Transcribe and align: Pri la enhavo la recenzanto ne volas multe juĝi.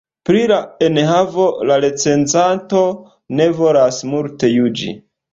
Pri 0.27 0.39
la 0.51 0.55
enhavo 0.85 1.43
la 1.71 1.75
recenzanto 1.83 2.81
ne 3.41 3.47
volas 3.59 3.99
multe 4.15 4.49
juĝi. 4.53 4.89